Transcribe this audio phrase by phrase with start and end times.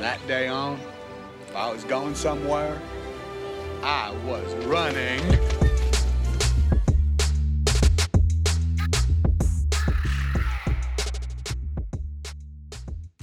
[0.00, 0.80] that day on,
[1.46, 2.80] if I was going somewhere,
[3.82, 5.20] I was running.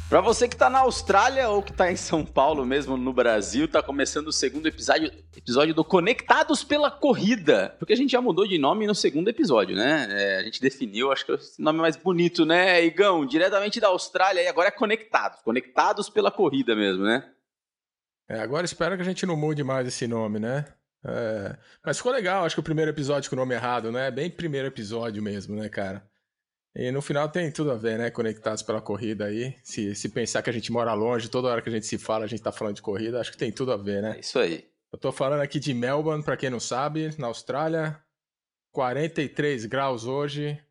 [0.08, 3.68] Para você que tá na Austrália ou que tá em São Paulo mesmo, no Brasil,
[3.68, 5.12] tá começando o segundo episódio,
[5.48, 7.74] episódio do Conectados pela Corrida.
[7.80, 10.06] Porque a gente já mudou de nome no segundo episódio, né?
[10.10, 13.26] É, a gente definiu, acho que é o nome mais bonito, né, Igão?
[13.26, 15.40] Diretamente da Austrália e agora é Conectados.
[15.42, 17.32] Conectados pela Corrida mesmo, né?
[18.28, 20.66] É, agora espero que a gente não mude mais esse nome, né?
[21.06, 21.56] É,
[21.86, 24.12] mas ficou legal, acho que o primeiro episódio com o nome errado, né?
[24.12, 26.06] Bem primeiro episódio mesmo, né, cara?
[26.76, 28.12] E no final tem tudo a ver, né?
[28.12, 29.56] Conectados pela corrida aí.
[29.64, 32.26] Se, se pensar que a gente mora longe, toda hora que a gente se fala,
[32.26, 34.18] a gente tá falando de corrida, acho que tem tudo a ver, né?
[34.18, 34.68] É isso aí.
[34.92, 38.02] Eu tô falando aqui de Melbourne, para quem não sabe, na Austrália.
[38.72, 40.62] 43 graus hoje,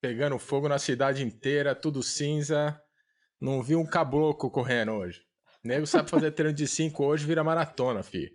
[0.00, 2.80] pegando fogo na cidade inteira, tudo cinza.
[3.40, 5.22] Não vi um caboclo correndo hoje.
[5.64, 8.30] O nego sabe fazer treino de 5 hoje, vira maratona, fi.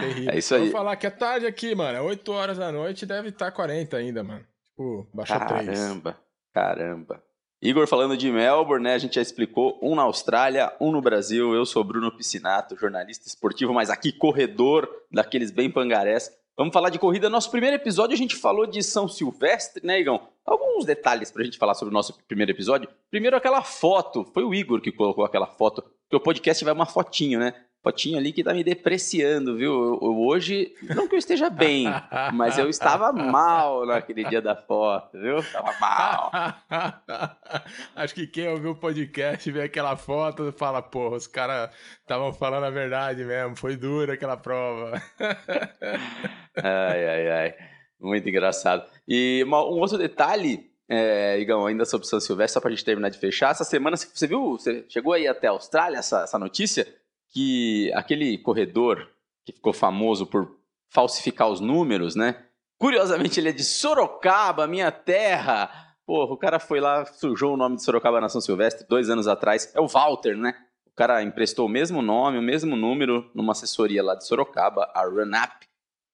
[0.00, 0.32] Terrível.
[0.32, 0.62] É isso aí.
[0.62, 1.98] Vou falar que é tarde aqui, mano.
[1.98, 4.46] É 8 horas da noite deve estar tá 40 ainda, mano.
[4.70, 5.66] Tipo, baixa 3.
[5.66, 6.20] Caramba,
[6.52, 7.29] caramba.
[7.62, 8.94] Igor falando de Melbourne, né?
[8.94, 11.54] A gente já explicou, um na Austrália, um no Brasil.
[11.54, 16.30] Eu sou Bruno Piscinato, jornalista esportivo, mas aqui corredor daqueles bem pangarés.
[16.56, 17.28] Vamos falar de corrida.
[17.28, 20.26] Nosso primeiro episódio a gente falou de São Silvestre, né, Igão?
[20.42, 22.88] Alguns detalhes pra gente falar sobre o nosso primeiro episódio.
[23.10, 24.24] Primeiro, aquela foto.
[24.32, 25.82] Foi o Igor que colocou aquela foto.
[25.82, 27.52] Porque o podcast vai uma fotinho, né?
[27.82, 29.72] Fotinho ali que tá me depreciando, viu?
[29.72, 31.86] Eu, eu, hoje, não que eu esteja bem,
[32.34, 35.38] mas eu estava mal naquele dia da foto, viu?
[35.38, 36.30] Estava mal.
[37.96, 41.70] Acho que quem ouviu o podcast vê aquela foto e fala, porra, os caras
[42.00, 45.00] estavam falando a verdade mesmo, foi dura aquela prova.
[46.56, 47.54] ai, ai, ai.
[47.98, 48.84] Muito engraçado.
[49.06, 53.10] E uma, um outro detalhe é, Igão, ainda sobre São Silvestre, só pra gente terminar
[53.10, 53.52] de fechar.
[53.52, 54.52] Essa semana, você viu?
[54.52, 56.84] Você chegou aí até a Austrália, essa, essa notícia?
[57.30, 59.08] Que aquele corredor
[59.44, 62.44] que ficou famoso por falsificar os números, né?
[62.78, 65.70] Curiosamente, ele é de Sorocaba, minha terra.
[66.06, 69.28] Porra, o cara foi lá, sujou o nome de Sorocaba na São Silvestre dois anos
[69.28, 69.72] atrás.
[69.74, 70.54] É o Walter, né?
[70.86, 75.04] O cara emprestou o mesmo nome, o mesmo número numa assessoria lá de Sorocaba, a
[75.04, 75.66] RunUp,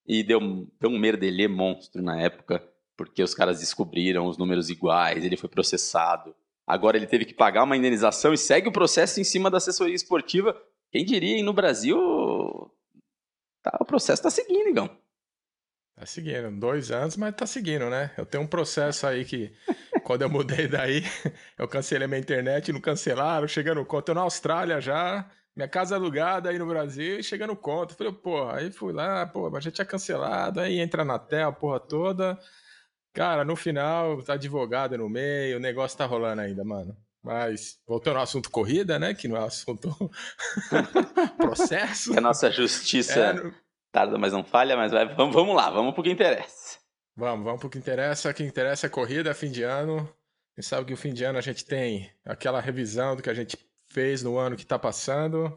[0.06, 0.40] e deu,
[0.78, 2.62] deu um merdelê monstro na época,
[2.96, 6.34] porque os caras descobriram os números iguais, ele foi processado.
[6.66, 9.94] Agora ele teve que pagar uma indenização e segue o processo em cima da assessoria
[9.94, 10.56] esportiva
[10.90, 11.96] quem diria, hein, no Brasil,
[13.62, 14.90] tá, o processo tá seguindo, Igão.
[15.96, 18.12] Tá seguindo, dois anos, mas tá seguindo, né?
[18.18, 19.50] Eu tenho um processo aí que,
[20.04, 21.02] quando eu mudei daí,
[21.58, 24.10] eu cancelei minha internet, não cancelaram, chegando conta.
[24.10, 25.26] Eu na Austrália já,
[25.56, 27.94] minha casa alugada aí no Brasil, chegando conta.
[27.94, 31.80] Falei, pô, aí fui lá, pô, mas já tinha cancelado, aí entra na tela, porra
[31.80, 32.38] toda.
[33.14, 36.94] Cara, no final, tá advogado no meio, o negócio tá rolando ainda, mano.
[37.26, 39.12] Mas, voltando ao assunto corrida, né?
[39.12, 39.90] Que não é assunto
[41.36, 42.12] processo.
[42.12, 43.52] Que a nossa justiça é,
[43.90, 46.78] tarda, mas não falha, mas vai, vamos, vamos lá, vamos pro que interessa.
[47.16, 48.30] Vamos, vamos pro que interessa.
[48.30, 50.08] O que interessa é corrida, fim de ano.
[50.56, 53.34] E sabe que o fim de ano a gente tem aquela revisão do que a
[53.34, 55.52] gente fez no ano que tá passando.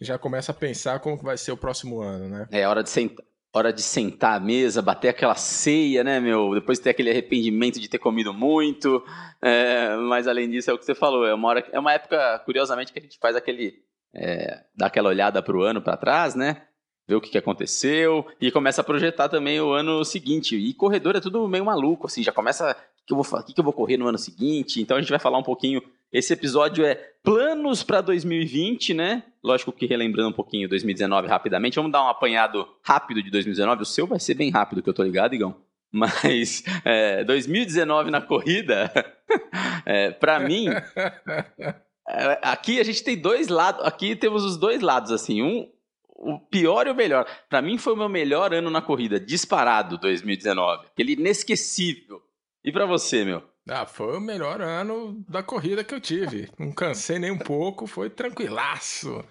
[0.00, 2.48] E já começa a pensar como que vai ser o próximo ano, né?
[2.50, 3.22] É hora de sentar,
[3.58, 6.54] hora de sentar à mesa, bater aquela ceia, né, meu?
[6.54, 9.04] Depois ter aquele arrependimento de ter comido muito.
[9.42, 12.38] É, mas além disso, é o que você falou, é uma, hora, é uma época,
[12.44, 13.74] curiosamente, que a gente faz aquele.
[14.14, 16.62] É, dá aquela olhada para o ano para trás, né?
[17.06, 20.56] Ver o que, que aconteceu e começa a projetar também o ano seguinte.
[20.56, 23.60] E corredor é tudo meio maluco, assim, já começa o que, eu vou, que, que
[23.60, 24.80] eu vou correr no ano seguinte.
[24.80, 25.82] Então a gente vai falar um pouquinho.
[26.12, 29.22] Esse episódio é planos para 2020, né?
[29.42, 31.76] Lógico que relembrando um pouquinho 2019 rapidamente.
[31.76, 33.82] Vamos dar um apanhado rápido de 2019.
[33.82, 35.56] O seu vai ser bem rápido, que eu tô ligado, Igão.
[35.90, 38.92] Mas é, 2019 na corrida,
[39.86, 43.82] é, para mim, é, aqui a gente tem dois lados.
[43.86, 45.40] Aqui temos os dois lados, assim.
[45.42, 45.66] Um,
[46.08, 47.26] o pior e o melhor.
[47.48, 50.88] Para mim foi o meu melhor ano na corrida, disparado 2019.
[50.88, 52.20] Aquele inesquecível.
[52.62, 53.51] E para você, meu?
[53.68, 56.50] Ah, foi o melhor ano da corrida que eu tive.
[56.58, 59.24] Não cansei nem um pouco, foi tranquilaço.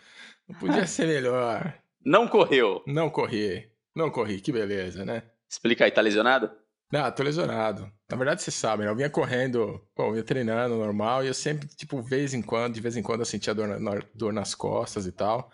[0.48, 1.74] Não podia ser melhor.
[2.06, 2.82] Não correu?
[2.88, 3.70] Não corri.
[3.96, 5.24] Não corri, que beleza, né?
[5.50, 6.50] Explica aí, tá lesionado?
[6.92, 7.92] Não, tô lesionado.
[8.10, 8.90] Na verdade, você sabe, né?
[8.90, 12.74] Eu vinha correndo, bom, eu ia treinando normal, e eu sempre, tipo, vez em quando,
[12.74, 15.52] de vez em quando eu sentia dor, na, dor nas costas e tal.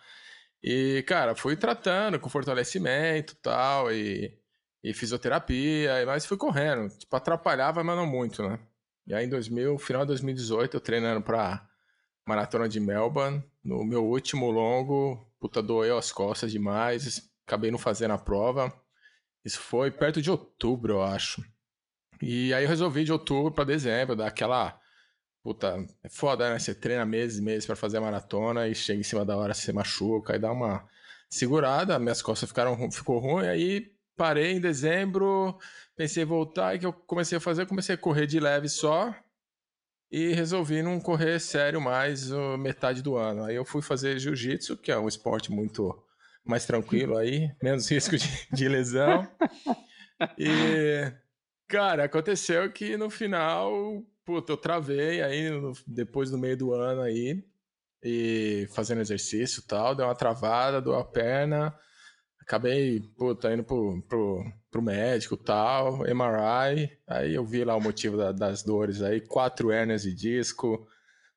[0.63, 4.37] E, cara, fui tratando com fortalecimento e tal, e
[4.89, 6.89] e fisioterapia, mas fui correndo.
[6.97, 8.59] Tipo, atrapalhava, mas não muito, né?
[9.05, 11.67] E aí em 2000, final de 2018, eu treinando pra
[12.27, 13.43] maratona de Melbourne.
[13.63, 17.29] No meu último longo, puta, doeu as costas demais.
[17.45, 18.73] Acabei não fazendo a prova.
[19.45, 21.43] Isso foi perto de outubro, eu acho.
[22.21, 24.79] E aí eu resolvi de outubro para dezembro, dar aquela
[25.43, 26.59] puta, é foda, né?
[26.59, 29.53] Você treina meses e meses para fazer a maratona e chega em cima da hora,
[29.53, 30.85] você machuca, aí dá uma
[31.29, 35.57] segurada, minhas costas ficaram ficou ruim, aí parei em dezembro,
[35.95, 39.15] pensei em voltar e que eu comecei a fazer, comecei a correr de leve só
[40.11, 43.43] e resolvi não correr sério mais uh, metade do ano.
[43.43, 45.97] Aí eu fui fazer jiu-jitsu, que é um esporte muito
[46.43, 49.29] mais tranquilo aí, menos risco de, de lesão.
[50.37, 51.11] E
[51.67, 57.01] cara, aconteceu que no final puta, eu travei aí no, depois do meio do ano
[57.01, 57.41] aí,
[58.03, 61.73] e fazendo exercício e tal, deu uma travada, deu a perna,
[62.47, 64.41] acabei, puta, indo pro, pro,
[64.71, 69.69] pro médico tal, MRI, aí eu vi lá o motivo da, das dores aí, quatro
[69.69, 70.87] hérnias de disco,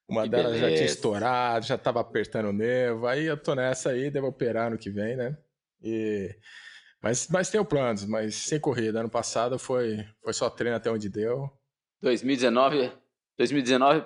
[0.09, 0.71] uma que delas beleza.
[0.71, 4.71] já tinha estourado, já tava apertando o nervo, aí eu tô nessa aí, devo operar
[4.71, 5.37] no que vem, né?
[5.83, 6.33] E...
[7.03, 9.01] Mas, mas tenho planos, mas sem corrida.
[9.01, 11.51] Ano passado foi, foi só treino até onde deu.
[12.03, 12.93] 2019,
[13.39, 14.05] 2019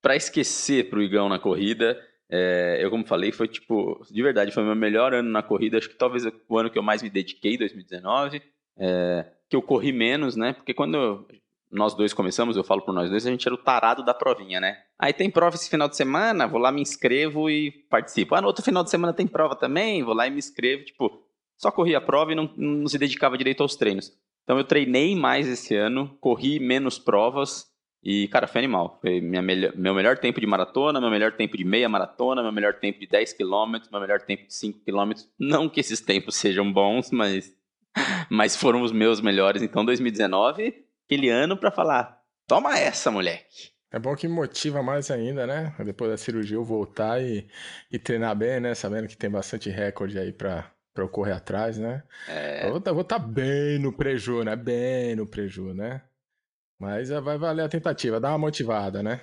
[0.00, 1.96] para esquecer pro Igão na corrida.
[2.34, 5.76] É, eu, como falei, foi tipo, de verdade, foi o meu melhor ano na corrida.
[5.76, 8.40] Acho que talvez o ano que eu mais me dediquei, 2019.
[8.78, 10.54] É, que eu corri menos, né?
[10.54, 11.26] Porque quando
[11.70, 14.58] nós dois começamos, eu falo por nós dois, a gente era o tarado da provinha,
[14.58, 14.78] né?
[14.98, 18.34] Aí tem prova esse final de semana, vou lá, me inscrevo e participo.
[18.34, 20.84] Ah, no outro final de semana tem prova também, vou lá e me inscrevo.
[20.84, 21.22] Tipo,
[21.58, 24.10] só corria a prova e não, não se dedicava direito aos treinos.
[24.42, 27.71] Então eu treinei mais esse ano, corri menos provas
[28.02, 28.98] e, cara, foi animal.
[29.00, 32.74] Foi melhor, meu melhor tempo de maratona, meu melhor tempo de meia maratona, meu melhor
[32.74, 35.12] tempo de 10 km, meu melhor tempo de 5 km.
[35.38, 37.54] Não que esses tempos sejam bons, mas,
[38.28, 39.62] mas foram os meus melhores.
[39.62, 43.70] Então 2019, aquele ano para falar, toma essa, moleque.
[43.92, 45.74] É bom que motiva mais ainda, né?
[45.84, 47.46] Depois da cirurgia eu voltar e,
[47.90, 48.74] e treinar bem, né?
[48.74, 52.02] Sabendo que tem bastante recorde aí para para eu correr atrás, né?
[52.28, 52.66] É...
[52.66, 54.54] Eu vou estar tá bem no preju, né?
[54.54, 56.02] Bem no preju, né?
[56.82, 59.20] Mas é, vai valer a tentativa, dá uma motivada, né?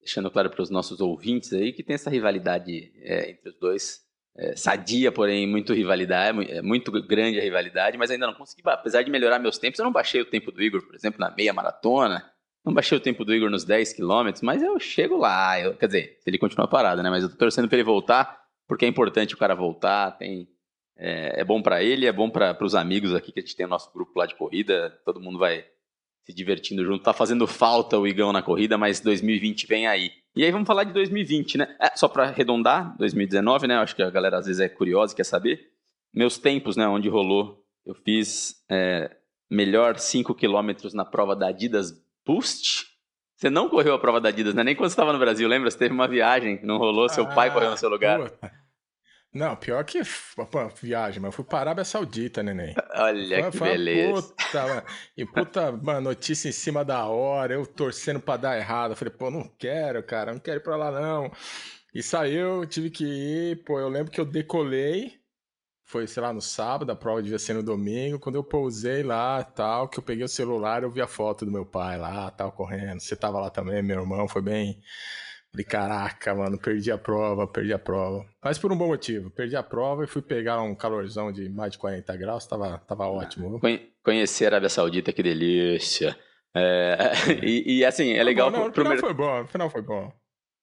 [0.00, 4.02] Deixando claro para os nossos ouvintes aí que tem essa rivalidade é, entre os dois.
[4.36, 9.02] É, sadia, porém, muito rivalidade, é muito grande a rivalidade, mas ainda não consegui, apesar
[9.02, 11.52] de melhorar meus tempos, eu não baixei o tempo do Igor, por exemplo, na meia
[11.52, 12.24] maratona,
[12.64, 15.86] não baixei o tempo do Igor nos 10 quilômetros, mas eu chego lá, eu, quer
[15.86, 18.88] dizer, se ele continuar parado, né, mas eu tô torcendo para ele voltar, porque é
[18.88, 20.48] importante o cara voltar, tem,
[20.96, 23.66] é, é bom para ele, é bom para os amigos aqui que a gente tem
[23.66, 24.98] o nosso grupo lá de corrida.
[25.04, 25.66] Todo mundo vai
[26.24, 27.02] se divertindo junto.
[27.02, 30.10] Tá fazendo falta o Igão na corrida, mas 2020 vem aí.
[30.34, 31.76] E aí vamos falar de 2020, né?
[31.80, 33.76] É, só para arredondar, 2019, né?
[33.76, 35.60] Acho que a galera às vezes é curiosa e quer saber.
[36.14, 36.86] Meus tempos, né?
[36.86, 37.62] Onde rolou.
[37.84, 39.14] Eu fiz é,
[39.50, 41.92] melhor 5 quilômetros na prova da Adidas
[42.24, 42.86] Boost.
[43.36, 44.62] Você não correu a prova da Adidas, né?
[44.62, 45.70] Nem quando você estava no Brasil, lembra?
[45.70, 48.20] Você teve uma viagem, não rolou, seu ah, pai correu no seu lugar.
[48.20, 48.61] Puta.
[49.32, 50.02] Não, pior que
[50.36, 52.74] pô, viagem, mas eu fui para a Arábia Saudita, neném.
[52.94, 54.22] Olha foi, que foi beleza.
[54.22, 54.82] Puta, mano,
[55.16, 58.90] e puta mano, notícia em cima da hora, eu torcendo para dar errado.
[58.90, 61.32] Eu falei, pô, não quero, cara, não quero ir para lá não.
[61.94, 65.18] E saiu, tive que ir, pô, eu lembro que eu decolei,
[65.82, 68.18] foi, sei lá, no sábado, a prova devia ser no domingo.
[68.18, 71.50] Quando eu pousei lá tal, que eu peguei o celular, eu vi a foto do
[71.50, 73.00] meu pai lá, tal, correndo.
[73.00, 74.82] Você tava lá também, meu irmão, foi bem
[75.52, 78.24] Falei, caraca, mano, perdi a prova, perdi a prova.
[78.42, 79.30] Mas por um bom motivo.
[79.30, 83.06] Perdi a prova e fui pegar um calorzão de mais de 40 graus, tava, tava
[83.06, 83.60] ótimo.
[84.02, 86.18] Conhecer a Arábia Saudita, que delícia.
[86.54, 86.96] É,
[87.44, 88.50] e, e, assim, é legal.
[88.50, 90.12] Não, não, o final foi bom, o final foi bom.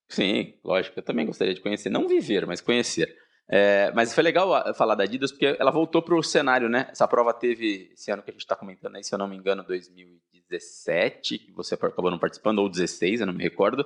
[0.10, 1.92] Sim, lógico, eu também gostaria de conhecer.
[1.92, 3.16] Não viver, mas conhecer.
[3.48, 6.88] É, mas foi legal falar da Adidas, porque ela voltou para o cenário, né?
[6.92, 9.36] Essa prova teve, esse ano que a gente está comentando aí, se eu não me
[9.36, 13.86] engano, 2017, que você acabou não participando, ou 16, eu não me recordo.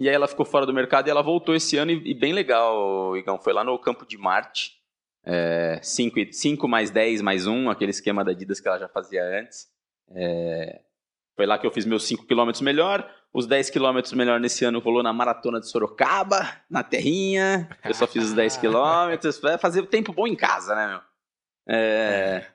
[0.00, 2.32] E aí ela ficou fora do mercado e ela voltou esse ano e, e bem
[2.32, 3.38] legal, Igão.
[3.38, 4.80] Foi lá no Campo de Marte.
[5.82, 9.68] 5 é, mais 10 mais 1, aquele esquema da Adidas que ela já fazia antes.
[10.12, 10.80] É,
[11.36, 13.06] foi lá que eu fiz meus 5 km melhor.
[13.30, 17.68] Os 10 km melhor nesse ano rolou na Maratona de Sorocaba, na Terrinha.
[17.84, 19.20] Eu só fiz os 10 km.
[19.42, 21.00] Vai fazer tempo bom em casa, né, meu?
[21.68, 22.46] É,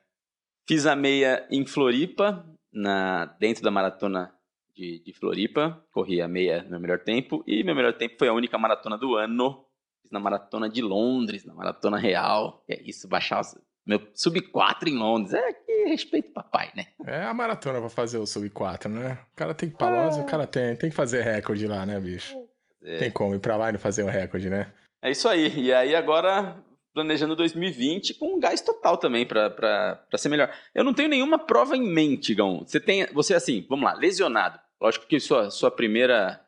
[0.67, 4.35] fiz a meia em Floripa, na, dentro da Maratona
[4.75, 8.27] de, de Floripa, corri a meia no meu melhor tempo, e meu melhor tempo foi
[8.27, 9.65] a única maratona do ano.
[10.01, 12.63] Fiz na maratona de Londres, na maratona real.
[12.70, 13.41] é isso, baixar
[13.86, 15.34] meu sub 4 em Londres.
[15.34, 16.88] É que respeito papai, né?
[17.05, 19.20] É a maratona pra fazer o sub 4, né?
[19.34, 22.36] O cara tem pra Londres, o cara tem, tem que fazer recorde lá, né, bicho?
[22.84, 22.98] É.
[22.98, 24.72] Tem como ir pra lá e não fazer o um recorde, né?
[25.01, 25.53] É isso aí.
[25.55, 26.63] E aí agora
[26.96, 30.50] planejando 2020 com um gás total também para ser melhor.
[30.74, 32.60] Eu não tenho nenhuma prova em mente, Gão.
[32.65, 34.58] Você tem, você assim, vamos lá, lesionado.
[34.82, 36.46] Lógico que sua, sua primeira,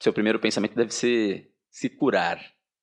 [0.00, 2.40] seu primeiro pensamento deve ser se curar.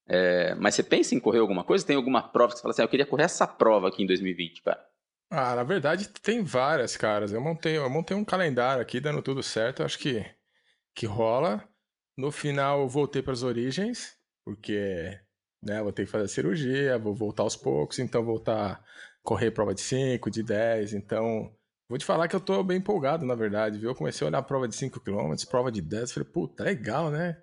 [0.07, 1.85] É, mas você pensa em correr alguma coisa?
[1.85, 4.07] Tem alguma prova que você fala assim, ah, eu queria correr essa prova aqui em
[4.07, 4.85] 2020, cara?
[5.29, 7.31] Ah, na verdade tem várias, caras.
[7.31, 9.83] Eu montei, eu montei um calendário aqui dando tudo certo.
[9.83, 10.25] Acho que,
[10.93, 11.67] que rola.
[12.15, 15.19] No final, eu voltei para as origens, porque
[15.63, 18.83] né, vou ter que fazer a cirurgia, vou voltar aos poucos, então voltar
[19.23, 21.55] correr prova de 5, de 10, então
[21.93, 23.91] Vou te falar que eu tô bem empolgado, na verdade, viu?
[23.91, 27.11] Eu comecei a olhar a prova de 5 km, prova de 10, falei, puta, legal,
[27.11, 27.37] né?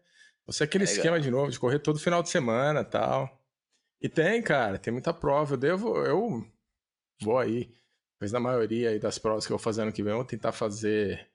[0.45, 3.31] Você é aquele esquema de novo, de correr todo final de semana tal.
[4.03, 5.55] E tem, cara, tem muita prova.
[5.55, 6.45] Eu devo, eu
[7.23, 7.73] vou aí,
[8.21, 10.27] mas na maioria aí das provas que eu vou fazer ano que vem, eu vou
[10.27, 11.29] tentar fazer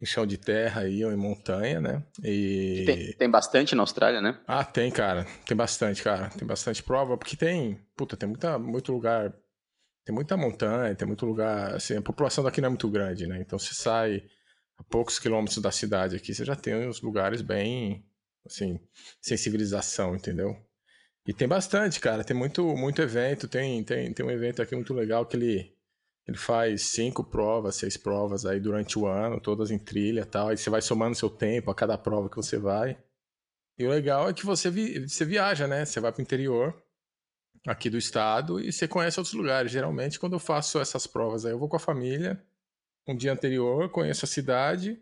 [0.00, 2.02] em chão de terra aí ou em montanha, né?
[2.24, 2.84] E...
[2.86, 4.40] Tem, tem, bastante na Austrália, né?
[4.46, 5.26] Ah, tem, cara.
[5.44, 6.30] Tem bastante, cara.
[6.30, 9.34] Tem bastante prova, porque tem, puta, tem muita, muito lugar
[10.08, 13.42] tem muita montanha, tem muito lugar, assim, a população daqui não é muito grande, né?
[13.42, 14.24] Então você sai
[14.78, 18.06] a poucos quilômetros da cidade aqui, você já tem uns lugares bem,
[18.46, 18.80] assim,
[19.20, 20.56] sem civilização, entendeu?
[21.26, 24.94] E tem bastante, cara, tem muito, muito evento, tem, tem, tem um evento aqui muito
[24.94, 25.76] legal que ele,
[26.26, 30.48] ele faz cinco provas, seis provas aí durante o ano, todas em trilha e tal,
[30.48, 32.96] aí você vai somando seu tempo a cada prova que você vai.
[33.78, 35.84] E o legal é que você, vi, você viaja, né?
[35.84, 36.82] Você vai pro interior,
[37.70, 39.70] aqui do estado e você conhece outros lugares.
[39.70, 42.42] Geralmente, quando eu faço essas provas, aí eu vou com a família.
[43.06, 45.00] Um dia anterior, conheço a cidade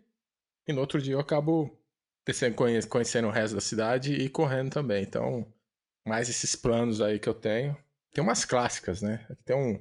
[0.67, 1.77] e no outro dia eu acabo
[2.25, 2.55] descendo,
[2.89, 5.03] conhecendo o resto da cidade e correndo também.
[5.03, 5.45] Então,
[6.05, 7.77] mais esses planos aí que eu tenho.
[8.13, 9.25] Tem umas clássicas, né?
[9.45, 9.79] Tem um,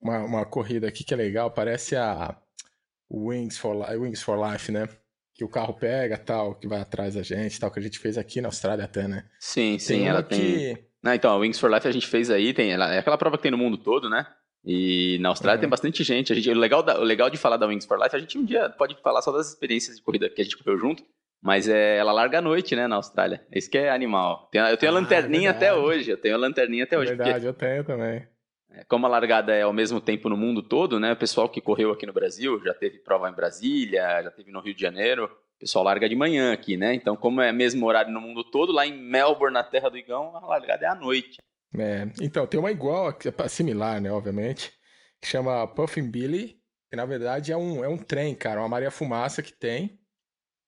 [0.00, 2.36] uma, uma corrida aqui que é legal, parece a
[3.10, 4.88] Wings for, Wings for Life, né?
[5.34, 8.18] Que o carro pega tal, que vai atrás da gente, tal, que a gente fez
[8.18, 9.28] aqui na Austrália até, né?
[9.38, 10.87] Sim, sim, tem ela tem.
[11.02, 13.36] Não, então, a Wings for Life a gente fez aí, tem, ela, é aquela prova
[13.36, 14.26] que tem no mundo todo, né?
[14.64, 15.60] E na Austrália uhum.
[15.60, 16.32] tem bastante gente.
[16.32, 18.36] A gente o, legal da, o legal de falar da Wings for Life, a gente
[18.36, 21.04] um dia pode falar só das experiências de corrida que a gente correu junto,
[21.40, 23.46] mas é, ela larga à noite, né, na Austrália.
[23.52, 24.50] Isso que é animal.
[24.52, 27.14] Eu tenho a ah, lanterninha é até hoje, eu tenho a lanterninha até hoje.
[27.14, 28.26] Verdade, porque, eu tenho também.
[28.70, 31.60] É, como a largada é ao mesmo tempo no mundo todo, né, o pessoal que
[31.60, 35.30] correu aqui no Brasil, já teve prova em Brasília, já teve no Rio de Janeiro,
[35.58, 36.94] o pessoal larga de manhã aqui, né?
[36.94, 40.36] Então, como é mesmo horário no mundo todo, lá em Melbourne, na Terra do Igão,
[40.36, 41.38] a largada é à noite.
[41.76, 44.72] É, então, tem uma igual, é similar, né, obviamente,
[45.20, 48.90] que chama Puffin Billy, que na verdade é um, é um trem, cara, uma Maria
[48.90, 50.00] Fumaça que tem,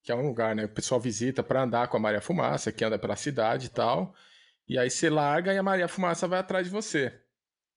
[0.03, 2.85] que é um lugar, né, o pessoal visita para andar com a Maria Fumaça, que
[2.85, 4.13] anda pela cidade e tal,
[4.69, 7.17] e aí você larga e a Maria Fumaça vai atrás de você.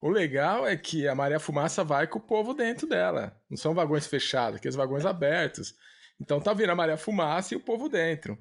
[0.01, 3.75] O legal é que a Maria Fumaça vai com o povo dentro dela, não são
[3.75, 5.75] vagões fechados, aqueles vagões abertos.
[6.24, 8.38] Então tá vindo a Maria Fumaça e o povo dentro.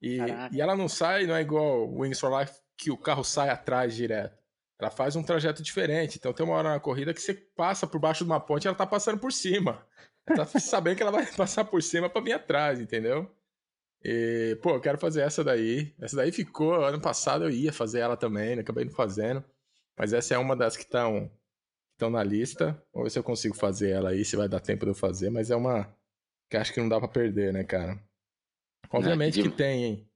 [0.00, 0.18] E,
[0.52, 3.48] e ela não sai, não é igual o Wings for Life, que o carro sai
[3.48, 4.38] atrás direto.
[4.80, 6.16] Ela faz um trajeto diferente.
[6.16, 8.68] Então tem uma hora na corrida que você passa por baixo de uma ponte e
[8.68, 9.84] ela tá passando por cima.
[10.24, 13.28] Ela tá sabendo que ela vai passar por cima para vir atrás, entendeu?
[14.02, 15.92] E, pô, eu quero fazer essa daí.
[16.00, 18.62] Essa daí ficou, ano passado eu ia fazer ela também, né?
[18.62, 19.42] acabei não fazendo.
[19.98, 21.30] Mas essa é uma das que estão
[22.00, 22.80] na lista.
[22.92, 25.30] Vamos ver se eu consigo fazer ela aí, se vai dar tempo de eu fazer,
[25.30, 25.92] mas é uma
[26.48, 27.98] que acho que não dá para perder, né, cara?
[28.90, 30.08] Obviamente que tem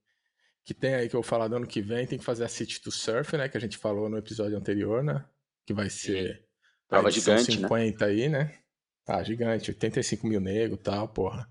[0.69, 2.49] que tem aí que eu vou falar do ano que vem, tem que fazer a
[2.49, 3.49] City to Surf, né?
[3.49, 5.25] Que a gente falou no episódio anterior, né?
[5.65, 6.45] Que vai ser.
[6.87, 7.53] Prova gigante.
[7.53, 8.13] 50 né?
[8.13, 8.55] aí, né?
[9.07, 11.51] Ah, gigante, 85 mil nego e tal, porra.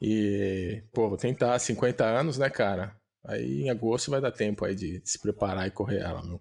[0.00, 2.96] E, pô, vou tentar 50 anos, né, cara?
[3.24, 6.40] Aí em agosto vai dar tempo aí de se preparar e correr ela, meu.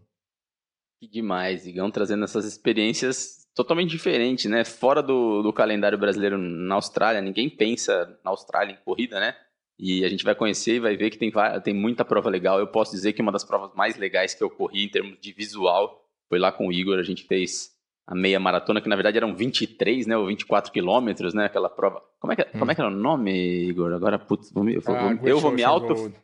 [1.04, 4.64] Que demais, Igão, trazendo essas experiências totalmente diferentes, né?
[4.64, 9.36] Fora do, do calendário brasileiro na Austrália, ninguém pensa na Austrália em corrida, né?
[9.78, 11.30] E a gente vai conhecer e vai ver que tem,
[11.62, 12.58] tem muita prova legal.
[12.58, 15.34] Eu posso dizer que uma das provas mais legais que eu corri em termos de
[15.34, 16.98] visual foi lá com o Igor.
[16.98, 17.74] A gente fez
[18.08, 22.02] a meia maratona, que na verdade eram 23, né, ou 24 quilômetros, né, aquela prova.
[22.18, 22.60] Como é que, hum.
[22.60, 23.92] como é que era o nome, Igor?
[23.92, 25.94] Agora, putz, vou me, eu, vou, ah, eu vou me auto...
[25.94, 26.16] Road.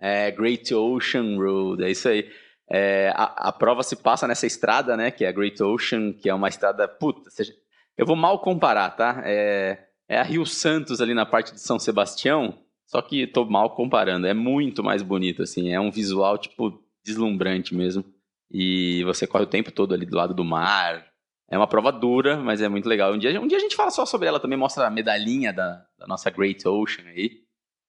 [0.00, 2.28] É, Great Ocean Road, é isso aí.
[2.70, 6.28] É, a, a, prova se passa nessa estrada, né, que é a Great Ocean, que
[6.28, 7.52] é uma estrada, puta, seja,
[7.96, 9.22] eu vou mal comparar, tá?
[9.24, 9.78] É,
[10.08, 14.26] é a Rio Santos ali na parte de São Sebastião, só que tô mal comparando,
[14.26, 18.04] é muito mais bonito, assim, é um visual, tipo, deslumbrante mesmo.
[18.50, 21.06] E você corre o tempo todo ali do lado do mar.
[21.50, 23.12] É uma prova dura, mas é muito legal.
[23.12, 25.84] Um dia, um dia a gente fala só sobre ela também, mostra a medalhinha da,
[25.98, 27.42] da nossa Great Ocean aí.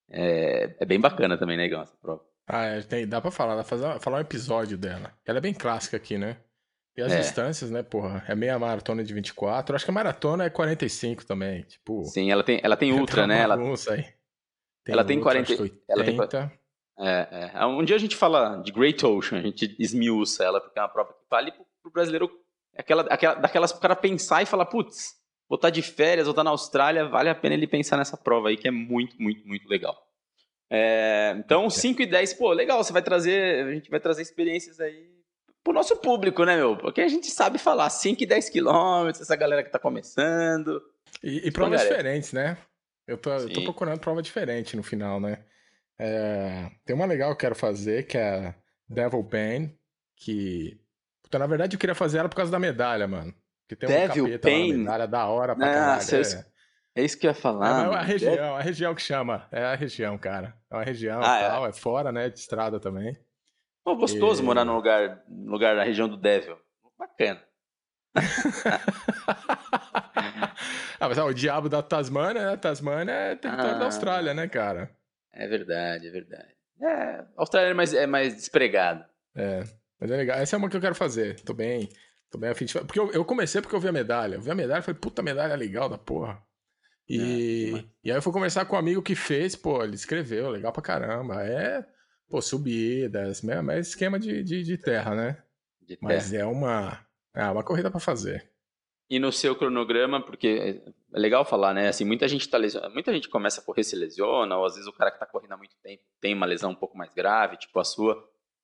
[0.09, 2.21] É, é bem bacana também, né, Igão, essa prova.
[2.47, 5.13] Ah, é, tem, dá pra falar, dá pra fazer, falar um episódio dela.
[5.25, 6.37] Ela é bem clássica aqui, né?
[6.97, 7.19] E as é.
[7.19, 8.23] distâncias, né, porra?
[8.27, 9.75] É meia maratona de 24.
[9.75, 11.63] Acho que a maratona é 45 também.
[11.63, 12.05] Tipo.
[12.05, 13.41] Sim, ela tem, ela tem ultra, né?
[13.41, 14.05] Ela, aí.
[14.83, 15.53] Tem ela tem 40.
[15.89, 16.17] Ela tem,
[16.97, 17.65] é, é.
[17.65, 20.87] Um dia a gente fala de Great Ocean, a gente esmiuça ela, porque é uma
[20.87, 22.31] prova que vale pro, pro brasileiro.
[22.77, 25.15] Aquela, aquela, daquelas pro cara pensar e falar, putz,
[25.49, 27.97] vou estar tá de férias, vou estar tá na Austrália, vale a pena ele pensar
[27.97, 29.97] nessa prova aí, que é muito, muito, muito legal.
[30.69, 34.79] É, então, 5 e 10, pô, legal, você vai trazer, a gente vai trazer experiências
[34.79, 35.09] aí
[35.63, 36.77] pro nosso público, né, meu?
[36.77, 40.81] Porque a gente sabe falar 5 e 10 quilômetros, essa galera que tá começando.
[41.23, 42.57] E, e provas diferentes, né?
[43.07, 45.39] Eu tô, eu tô procurando prova diferente no final, né?
[45.99, 48.53] É, tem uma legal que eu quero fazer, que é
[48.89, 49.77] Devil Pain,
[50.15, 50.79] que.
[51.23, 53.33] Puta, na verdade eu queria fazer ela por causa da medalha, mano.
[53.67, 54.73] Que tem Devil um capeta Pain?
[54.77, 56.25] medalha da hora pra Nossa, caralho.
[56.33, 56.54] eu- É.
[56.95, 57.87] É isso que eu ia É, falar.
[57.87, 59.47] mas é a região, a região que chama.
[59.51, 60.55] É a região, cara.
[60.71, 61.47] É uma região Ah, e é?
[61.49, 61.73] tal, é.
[61.73, 62.29] fora, né?
[62.29, 63.17] De estrada também.
[63.83, 66.57] Pô, gostoso E- morar num lugar, num lugar da região do Devil.
[66.97, 67.41] Bacana.
[70.99, 72.57] ah, mas ó, o diabo da Tasmânia, né?
[72.57, 73.79] Tasmânia é território Ah.
[73.79, 74.89] da Austrália, né, cara?
[75.33, 76.55] É verdade, é verdade.
[76.81, 79.07] É, a Austrália é mais, é mais despregada.
[79.35, 79.63] É,
[79.99, 80.37] mas é legal.
[80.39, 81.39] Essa é uma que eu quero fazer.
[81.41, 81.89] Tô bem,
[82.31, 82.73] tô bem afim de.
[82.73, 84.35] Porque eu, eu comecei porque eu vi a medalha.
[84.35, 86.41] Eu vi a medalha e falei, puta medalha legal da porra.
[87.07, 90.49] E, É, e aí eu fui conversar com um amigo que fez, pô, ele escreveu,
[90.49, 91.43] legal pra caramba.
[91.43, 91.85] É,
[92.27, 95.43] pô, subidas, mesmo, mas esquema de, de, de terra, né?
[95.81, 96.43] De Mas terra.
[96.43, 98.49] é uma, é uma corrida pra fazer.
[99.07, 100.81] E no seu cronograma, porque
[101.13, 101.89] é legal falar, né?
[101.89, 104.87] Assim, muita gente tá lesionada, muita gente começa a correr se lesiona, ou às vezes
[104.87, 107.57] o cara que tá correndo há muito tempo tem uma lesão um pouco mais grave,
[107.57, 108.15] tipo a sua.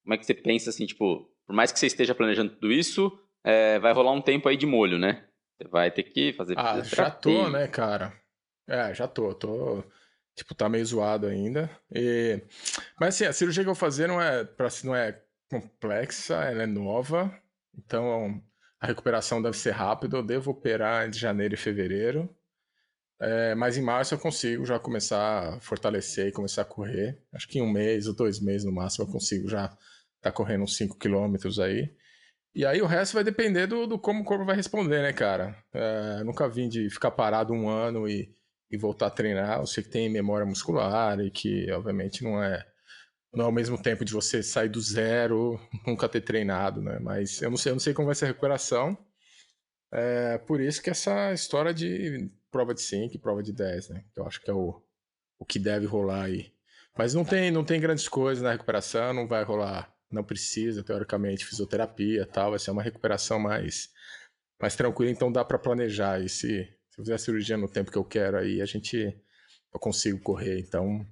[0.02, 3.16] Como é que você pensa assim, tipo, por mais que você esteja planejando tudo isso,
[3.44, 5.28] é, vai rolar um tempo aí de molho, né?
[5.56, 8.12] Você vai ter que fazer Ah, já tô, né, cara?
[8.72, 9.84] É, já tô, tô.
[10.34, 11.70] Tipo, tá meio zoado ainda.
[11.94, 12.40] E...
[12.98, 16.62] Mas assim, a cirurgia que eu vou fazer não é, pra, não é complexa, ela
[16.62, 17.30] é nova.
[17.76, 18.42] Então
[18.80, 20.16] a recuperação deve ser rápida.
[20.16, 22.34] Eu devo operar entre janeiro e fevereiro.
[23.20, 27.22] É, mas em março eu consigo já começar a fortalecer e começar a correr.
[27.30, 29.76] Acho que em um mês ou dois meses no máximo eu consigo já
[30.22, 31.94] tá correndo uns 5 quilômetros aí.
[32.54, 35.56] E aí o resto vai depender do, do como o corpo vai responder, né, cara?
[35.74, 38.34] É, nunca vim de ficar parado um ano e,
[38.72, 39.60] e voltar a treinar.
[39.60, 42.66] Eu sei que tem memória muscular e que, obviamente, não é,
[43.32, 46.98] não é ao mesmo tempo de você sair do zero, nunca ter treinado, né?
[46.98, 48.96] Mas eu não sei, eu não sei como vai ser a recuperação.
[49.92, 54.04] É, por isso que essa história de prova de 5 e prova de 10, né?
[54.16, 54.82] Eu acho que é o,
[55.38, 56.50] o que deve rolar aí.
[56.96, 61.44] Mas não tem, não tem grandes coisas na recuperação, não vai rolar, não precisa, teoricamente,
[61.46, 63.90] fisioterapia tal, vai ser uma recuperação mais,
[64.60, 66.20] mais tranquila, então dá para planejar.
[66.22, 69.18] E se, se eu fizer a cirurgia no tempo que eu quero aí, a gente,
[69.72, 71.06] eu consigo correr, então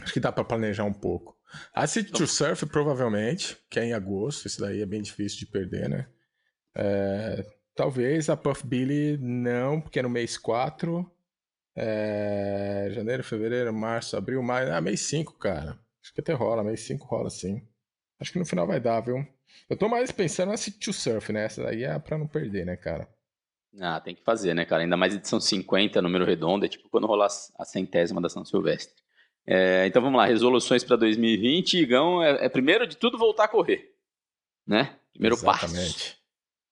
[0.00, 1.38] acho que dá para planejar um pouco.
[1.72, 5.46] A City to Surf, provavelmente, que é em agosto, isso daí é bem difícil de
[5.46, 6.08] perder, né?
[6.74, 11.08] É, talvez a Puff Billy não, porque é no mês 4.
[11.76, 14.74] É, janeiro, fevereiro, março, abril, maio.
[14.74, 15.78] Ah, mês 5, cara.
[16.02, 17.62] Acho que até rola, mês 5 rola sim.
[18.18, 19.24] Acho que no final vai dar, viu?
[19.68, 21.44] Eu tô mais pensando na City to Surf, né?
[21.44, 23.08] Essa daí é pra não perder, né, cara?
[23.80, 24.82] Ah, tem que fazer, né, cara?
[24.82, 28.94] Ainda mais edição 50, número redondo, é tipo quando rolar a centésima da São Silvestre.
[29.46, 31.78] É, então vamos lá, resoluções para 2020.
[31.78, 33.92] Igão, é, é primeiro de tudo voltar a correr,
[34.66, 34.96] né?
[35.12, 35.64] Primeiro passo.
[35.64, 36.22] Exatamente.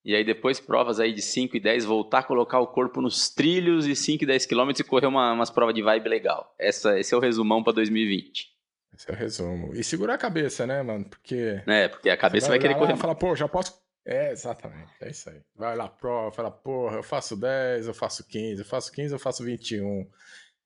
[0.05, 3.29] E aí depois provas aí de 5 e 10, voltar a colocar o corpo nos
[3.29, 6.55] trilhos e 5 e 10 quilômetros e correr uma, umas provas de vibe legal.
[6.59, 8.49] Essa, esse é o resumão para 2020.
[8.95, 9.75] Esse é o resumo.
[9.75, 11.05] E segurar a cabeça, né, mano?
[11.05, 11.63] Porque.
[11.67, 13.79] É, porque a cabeça Você vai querer correr e falar, pô, já posso.
[14.07, 14.91] É, exatamente.
[15.01, 15.41] É isso aí.
[15.55, 19.19] Vai lá, prova, fala, porra, eu faço 10, eu faço 15, eu faço 15, eu
[19.19, 20.09] faço 21.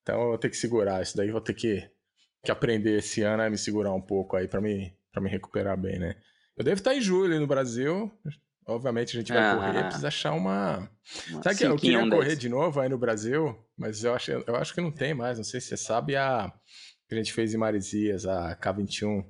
[0.02, 1.02] Então eu vou ter que segurar.
[1.02, 1.88] Isso daí vou ter que,
[2.44, 5.76] que aprender esse ano a me segurar um pouco aí pra me, pra me recuperar
[5.76, 6.14] bem, né?
[6.56, 8.10] Eu devo estar em julho no Brasil.
[8.66, 9.56] Obviamente a gente vai Ah.
[9.56, 10.88] correr, precisa achar uma.
[11.28, 12.38] Uma Sabe que eu queria um correr 10.
[12.38, 15.36] de novo aí no Brasil, mas eu acho, eu acho que não tem mais.
[15.36, 16.50] Não sei se você sabe a
[17.08, 19.24] que a gente fez em Maresias, a K21.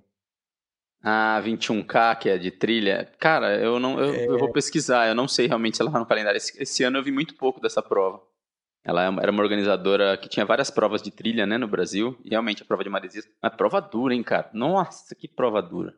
[1.06, 3.12] Ah, 21K, que é de trilha.
[3.18, 4.26] Cara, eu não eu, É.
[4.26, 6.38] eu vou pesquisar, eu não sei realmente se ela tá no calendário.
[6.38, 8.22] Esse, esse ano eu vi muito pouco dessa prova.
[8.82, 12.18] Ela é era uma organizadora que tinha várias provas de trilha, né, no Brasil.
[12.24, 13.28] E realmente a prova de Maresias.
[13.42, 14.48] Mas prova dura, hein, cara?
[14.54, 15.94] Nossa, que prova dura.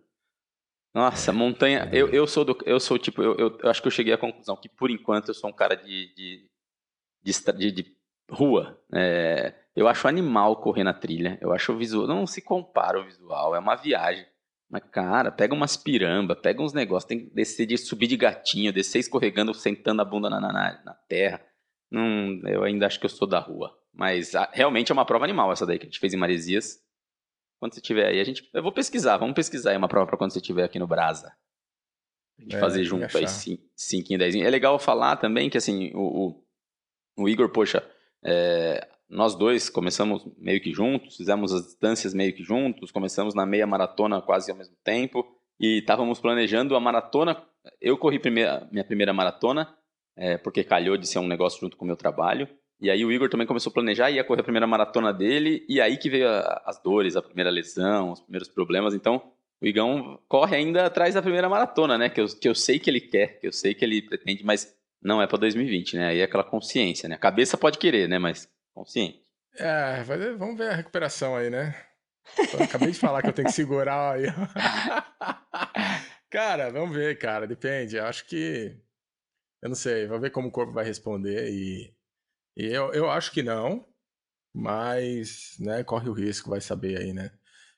[0.95, 1.89] Nossa, montanha.
[1.93, 2.57] Eu, eu sou do.
[2.65, 3.23] Eu sou tipo.
[3.23, 5.53] Eu, eu, eu acho que eu cheguei à conclusão que por enquanto eu sou um
[5.53, 6.15] cara de.
[6.15, 6.51] de,
[7.23, 7.97] de, de- de
[8.31, 8.81] rua.
[8.93, 11.39] É, eu acho animal correr na trilha.
[11.41, 12.07] Eu acho o visual.
[12.07, 13.55] Não se compara o visual.
[13.55, 14.27] É uma viagem.
[14.69, 18.73] Mas, cara, pega umas piramba, pega uns negócios, tem que descer de subir de gatinho,
[18.73, 21.41] descer escorregando, sentando a bunda na, na, na terra.
[21.91, 23.77] Não, eu ainda acho que eu sou da rua.
[23.93, 26.85] Mas ah, realmente é uma prova animal essa daí que a gente fez em Maresias.
[27.59, 28.49] Quando você tiver aí, a gente.
[28.53, 31.33] Eu vou pesquisar, vamos pesquisar aí uma prova pra quando você estiver aqui no Brasa.
[32.39, 33.57] A gente É, fazer junto aí, achar.
[33.77, 34.35] 5 e 10.
[34.37, 36.45] É legal falar também que assim, o,
[37.17, 37.83] o, o Igor, poxa,
[38.23, 43.47] é, nós dois começamos meio que juntos, fizemos as distâncias meio que juntos, começamos na
[43.47, 45.25] meia maratona quase ao mesmo tempo
[45.61, 47.41] e estávamos planejando a maratona.
[47.81, 49.73] Eu corri primeira, minha primeira maratona,
[50.17, 52.49] é, porque calhou de ser um negócio junto com o meu trabalho.
[52.81, 55.81] E aí o Igor também começou a planejar, ia correr a primeira maratona dele, e
[55.81, 58.93] aí que veio a- as dores, a primeira lesão, os primeiros problemas.
[58.93, 62.11] Então, o Igão corre ainda atrás da primeira maratona, né?
[62.11, 64.77] Que eu, que eu sei que ele quer, que eu sei que ele pretende, mas
[65.03, 66.09] não é para 2020, né?
[66.09, 67.15] Aí é aquela consciência, né?
[67.15, 68.19] A cabeça pode querer, né?
[68.19, 69.25] Mas consciente.
[69.59, 70.03] É,
[70.37, 71.75] vamos ver a recuperação aí, né?
[72.63, 74.27] Acabei de falar que eu tenho que segurar aí.
[76.29, 77.47] cara, vamos ver, cara.
[77.47, 77.97] Depende.
[77.97, 78.77] Eu acho que.
[79.63, 80.07] Eu não sei.
[80.07, 81.51] Vamos ver como o corpo vai responder.
[81.51, 81.95] E,
[82.57, 83.87] e eu, eu acho que não.
[84.53, 87.31] Mas, né, corre o risco, vai saber aí, né?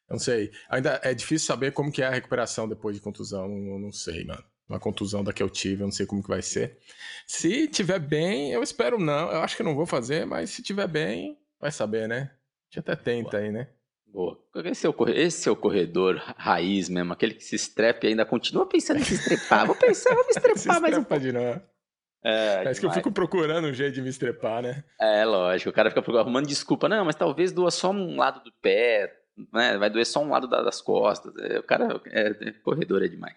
[0.08, 0.50] Eu não sei.
[0.68, 3.44] Ainda é difícil saber como que é a recuperação depois de contusão.
[3.44, 4.44] Eu não sei, mano.
[4.68, 6.78] Uma contusão da que eu tive, eu não sei como que vai ser.
[7.26, 9.30] Se tiver bem, eu espero não.
[9.32, 12.30] Eu acho que não vou fazer, mas se tiver bem, vai saber, né?
[12.30, 13.42] A gente até tenta Boa.
[13.42, 13.68] aí, né?
[14.06, 14.38] Boa.
[14.64, 18.26] Esse é, o, esse é o corredor raiz mesmo, aquele que se estrepa e ainda
[18.26, 19.66] continua pensando em se estrepar.
[19.66, 21.22] Vou pensar, vou me estrepar mais um pouco.
[21.22, 21.60] De novo.
[22.24, 24.82] É, é isso que eu fico procurando um jeito de me estrepar, né?
[25.00, 25.70] É, lógico.
[25.70, 26.88] O cara fica arrumando desculpa.
[26.88, 29.14] Não, mas talvez doa só um lado do pé,
[29.52, 29.78] né?
[29.78, 31.32] Vai doer só um lado das costas.
[31.38, 33.36] É, o cara é, é, corredor é demais.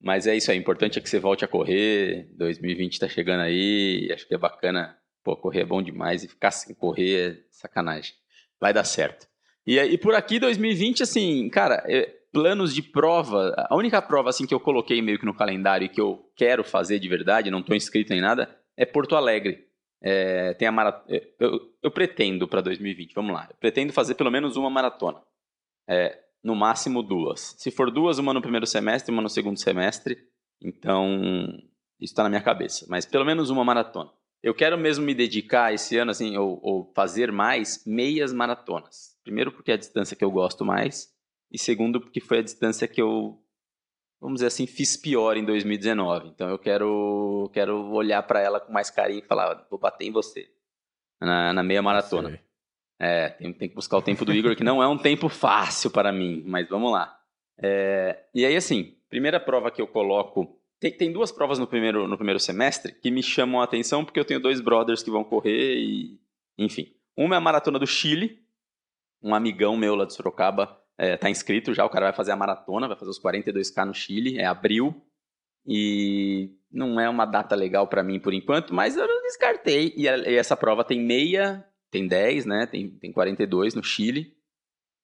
[0.00, 0.58] Mas é isso aí.
[0.58, 2.28] O importante é que você volte a correr.
[2.36, 4.10] 2020 tá chegando aí.
[4.12, 4.96] Acho que é bacana.
[5.22, 6.24] Pô, correr é bom demais.
[6.24, 8.14] E ficar sem correr é sacanagem.
[8.58, 9.28] Vai dar certo.
[9.66, 13.54] E, e por aqui, 2020, assim, cara, é, planos de prova.
[13.68, 16.64] A única prova assim que eu coloquei meio que no calendário e que eu quero
[16.64, 19.68] fazer de verdade, não estou inscrito em nada, é Porto Alegre.
[20.02, 21.04] É, tem a maratona.
[21.14, 23.46] É, eu, eu, pretendo para 2020, vamos lá.
[23.50, 25.20] Eu pretendo fazer pelo menos uma maratona.
[25.86, 27.54] É, no máximo duas.
[27.58, 30.18] Se for duas, uma no primeiro semestre, uma no segundo semestre.
[30.62, 31.20] Então,
[32.00, 32.86] isso está na minha cabeça.
[32.88, 34.10] Mas pelo menos uma maratona.
[34.42, 39.18] Eu quero mesmo me dedicar esse ano, assim, ou, ou fazer mais meias maratonas.
[39.22, 41.14] Primeiro porque é a distância que eu gosto mais
[41.52, 43.38] e segundo porque foi a distância que eu,
[44.20, 46.28] vamos dizer assim, fiz pior em 2019.
[46.28, 50.12] Então eu quero, quero olhar para ela com mais carinho e falar, vou bater em
[50.12, 50.48] você
[51.20, 52.40] na, na meia maratona.
[53.02, 55.90] É, tem, tem, que buscar o tempo do Igor, que não é um tempo fácil
[55.90, 57.18] para mim, mas vamos lá.
[57.56, 60.60] É, e aí, assim, primeira prova que eu coloco.
[60.78, 64.20] Tem, tem, duas provas no primeiro, no primeiro semestre que me chamam a atenção, porque
[64.20, 66.20] eu tenho dois brothers que vão correr e.
[66.58, 66.92] Enfim.
[67.16, 68.38] Uma é a Maratona do Chile.
[69.22, 72.36] Um amigão meu lá de Sorocaba é, tá inscrito já, o cara vai fazer a
[72.36, 75.02] maratona, vai fazer os 42K no Chile, é abril.
[75.66, 79.94] E não é uma data legal para mim por enquanto, mas eu descartei.
[79.96, 82.66] E, e, essa prova tem meia, tem 10, né?
[82.66, 84.34] Tem, tem 42 no Chile.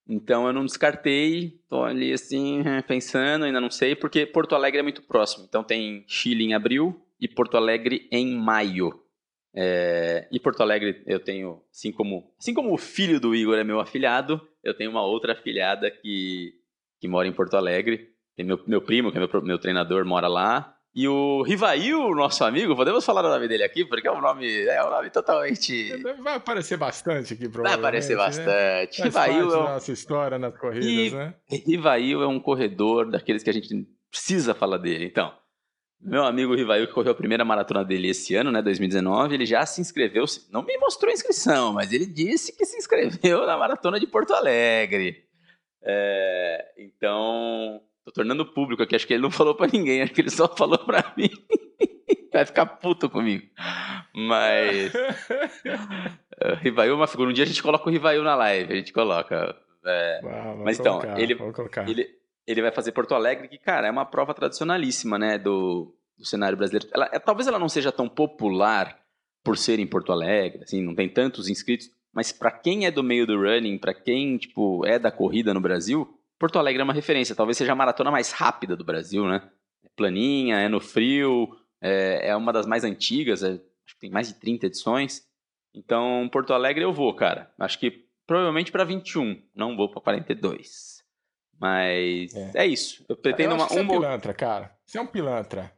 [0.09, 4.83] Então eu não descartei, tô ali assim, pensando, ainda não sei, porque Porto Alegre é
[4.83, 5.44] muito próximo.
[5.49, 9.03] Então tem Chile em abril e Porto Alegre em maio.
[9.53, 13.64] É, e Porto Alegre eu tenho, assim como, assim como o filho do Igor é
[13.64, 16.53] meu afilhado, eu tenho uma outra afilhada que,
[17.01, 18.11] que mora em Porto Alegre.
[18.37, 20.76] Tem meu, meu primo, que é meu, meu treinador, mora lá.
[20.96, 24.64] E o Rivail, nosso amigo, podemos falar o nome dele aqui, porque é um nome,
[24.64, 25.94] é um nome totalmente.
[26.22, 27.82] Vai aparecer bastante aqui, provavelmente.
[27.82, 28.24] Vai aparecer né?
[28.24, 29.00] bastante.
[29.00, 29.04] Né?
[29.04, 29.62] Rivail é um...
[29.64, 31.14] nossa história nas corridas, e...
[31.14, 31.35] né?
[31.66, 35.04] Rivail é um corredor daqueles que a gente precisa falar dele.
[35.04, 35.35] Então,
[36.00, 39.66] meu amigo Rivail, que correu a primeira maratona dele esse ano, né, 2019, ele já
[39.66, 44.00] se inscreveu, não me mostrou a inscrição, mas ele disse que se inscreveu na maratona
[44.00, 45.26] de Porto Alegre.
[45.82, 50.21] É, então, tô tornando público aqui, acho que ele não falou para ninguém, acho que
[50.21, 51.29] ele só falou para mim.
[52.33, 53.47] Vai ficar puto comigo.
[54.14, 54.92] Mas.
[56.45, 57.31] uh, Rivail é uma figura.
[57.31, 59.57] Um dia a gente coloca o Rivail na live, a gente coloca.
[59.85, 60.21] É,
[60.62, 61.38] mas então, colocar, ele,
[61.87, 66.27] ele, ele vai fazer Porto Alegre, que, cara, é uma prova tradicionalíssima, né, do, do
[66.27, 66.88] cenário brasileiro.
[66.92, 68.99] Ela, é, talvez ela não seja tão popular
[69.45, 73.03] por ser em Porto Alegre, assim, não tem tantos inscritos, mas para quem é do
[73.03, 76.92] meio do running, para quem, tipo, é da corrida no Brasil, Porto Alegre é uma
[76.92, 77.35] referência.
[77.35, 79.51] Talvez seja a maratona mais rápida do Brasil, né?
[79.85, 81.49] É planinha, é no frio,
[81.81, 85.27] é, é uma das mais antigas, é, acho que tem mais de 30 edições.
[85.75, 87.53] Então, Porto Alegre eu vou, cara.
[87.59, 91.05] Acho que provavelmente para 21, não vou para 42.
[91.59, 93.05] Mas é, é isso.
[93.09, 93.68] Eu pretendo eu uma.
[93.68, 94.77] Você é um pilantra, cara.
[94.85, 95.72] Você é um pilantra.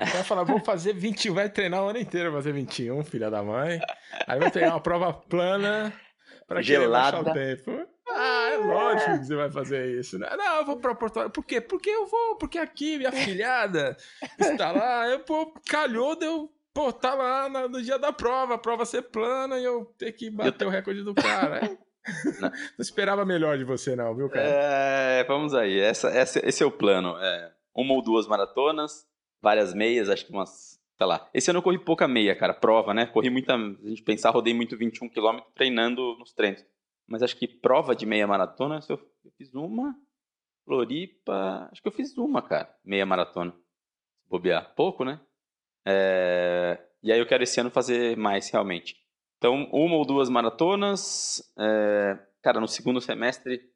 [0.00, 3.42] Você vai falar, vou fazer 21, vai treinar o ano inteiro, fazer 21, filha da
[3.42, 3.80] mãe.
[4.26, 5.92] Aí vai pegar uma prova plana
[6.46, 7.20] pra Gelada.
[7.20, 7.86] o tempo.
[8.54, 10.18] Ah, é lógico que você vai fazer isso.
[10.18, 10.28] Né?
[10.36, 11.32] Não, eu vou pra Porto Alegre.
[11.32, 11.60] Por quê?
[11.60, 13.96] Porque eu vou, porque aqui minha filhada
[14.38, 15.08] está lá.
[15.08, 19.02] Eu, pô, calhou de eu, pô, tá lá no dia da prova, a prova ser
[19.02, 20.68] plana e eu ter que bater eu...
[20.68, 21.60] o recorde do cara.
[22.06, 22.50] É não.
[22.50, 24.46] não esperava melhor de você, não, viu, cara?
[24.46, 25.80] É, vamos aí.
[25.80, 27.16] Essa, essa, esse é o plano.
[27.18, 29.06] É, uma ou duas maratonas,
[29.40, 30.78] várias meias, acho que umas.
[30.96, 31.28] Sei lá.
[31.34, 32.54] Esse ano eu corri pouca meia, cara.
[32.54, 33.06] Prova, né?
[33.06, 33.54] Corri muita.
[33.54, 36.64] A gente pensar, rodei muito 21 km treinando nos treinos.
[37.06, 38.98] Mas acho que prova de meia maratona, eu,
[39.36, 39.94] fiz uma.
[40.64, 41.68] Floripa.
[41.70, 42.74] Acho que eu fiz uma, cara.
[42.84, 43.52] Meia maratona.
[44.22, 44.74] Se bobear.
[44.74, 45.20] Pouco, né?
[45.86, 48.96] É, e aí eu quero esse ano fazer mais, realmente.
[49.36, 51.52] Então, uma ou duas maratonas.
[51.58, 53.70] É, cara, no segundo semestre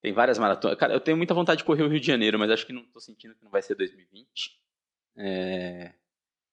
[0.00, 0.78] tem várias maratonas.
[0.78, 2.82] Cara, eu tenho muita vontade de correr o Rio de Janeiro, mas acho que não
[2.82, 4.60] estou sentindo que não vai ser 2020.
[5.16, 5.92] É,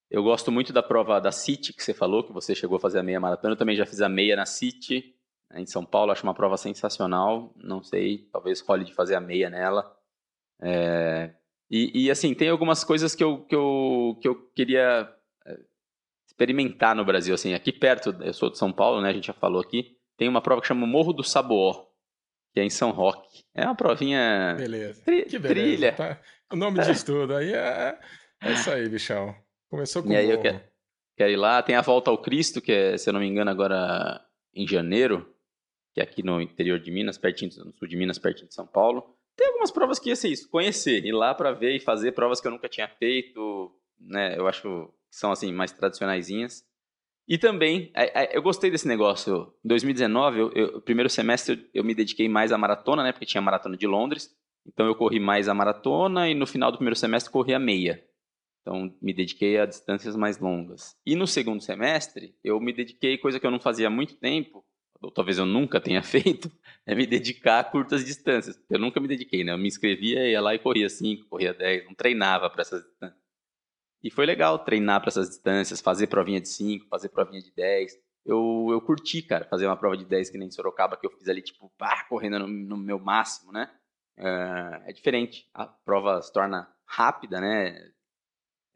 [0.10, 3.00] eu gosto muito da prova da City que você falou, que você chegou a fazer
[3.00, 3.54] a meia maratona.
[3.54, 5.16] Eu também já fiz a meia na City.
[5.56, 7.54] Em São Paulo, acho uma prova sensacional.
[7.56, 9.96] Não sei, talvez role de fazer a meia nela.
[10.62, 11.34] É,
[11.70, 15.10] e, e, assim, tem algumas coisas que eu, que eu, que eu queria
[15.46, 15.60] é,
[16.28, 17.34] experimentar no Brasil.
[17.34, 19.10] Assim, aqui perto, eu sou de São Paulo, né?
[19.10, 19.98] A gente já falou aqui.
[20.18, 21.86] Tem uma prova que chama Morro do Saboó,
[22.54, 23.44] que é em São Roque.
[23.54, 24.56] É uma provinha.
[24.58, 25.04] Beleza.
[25.04, 25.48] Tri, que beleza.
[25.48, 25.94] Trilha.
[25.94, 26.22] Tá?
[26.52, 27.98] O nome disso tudo aí é,
[28.42, 29.36] é isso aí, bichão.
[29.70, 30.38] Começou com E aí morro.
[30.38, 30.62] eu quero,
[31.16, 31.62] quero ir lá.
[31.62, 34.20] Tem a Volta ao Cristo, que é, se eu não me engano, agora
[34.54, 35.32] em janeiro,
[35.94, 38.68] que é aqui no interior de Minas, pertinho, no sul de Minas, pertinho de São
[38.68, 39.16] Paulo.
[39.36, 42.42] Tem algumas provas que ia ser isso, conhecer, ir lá para ver e fazer provas
[42.42, 44.38] que eu nunca tinha feito, né?
[44.38, 46.64] Eu acho que são assim mais tradicionaisinhas.
[47.28, 47.92] E também,
[48.32, 49.54] eu gostei desse negócio.
[49.64, 53.12] Em 2019, eu, eu, primeiro semestre, eu me dediquei mais à maratona, né?
[53.12, 54.36] Porque tinha a maratona de Londres.
[54.66, 58.04] Então eu corri mais a maratona e no final do primeiro semestre corri a meia.
[58.62, 60.96] Então me dediquei a distâncias mais longas.
[61.06, 64.66] E no segundo semestre, eu me dediquei coisa que eu não fazia há muito tempo,
[65.02, 66.52] ou talvez eu nunca tenha feito,
[66.86, 68.60] é me dedicar a curtas distâncias.
[68.70, 69.52] Eu nunca me dediquei, né?
[69.52, 73.20] Eu me inscrevia, ia lá e corria 5, corria 10, não treinava para essas distâncias.
[74.02, 77.98] E foi legal treinar para essas distâncias, fazer provinha de 5, fazer provinha de 10.
[78.26, 81.28] Eu, eu curti, cara, fazer uma prova de 10 que nem Sorocaba, que eu fiz
[81.28, 83.70] ali, tipo, pá, correndo no, no meu máximo, né?
[84.18, 85.50] Uh, é diferente.
[85.54, 87.92] A prova se torna rápida, né?